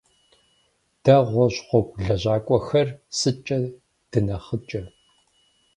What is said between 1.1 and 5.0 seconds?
гъущӏ гъуэгу лэжьакӏуэхэр, сыткӏэ дынэхъыкӏэ?